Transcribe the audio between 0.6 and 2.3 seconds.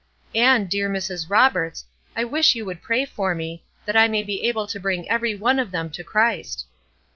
dear Mrs. Roberts, I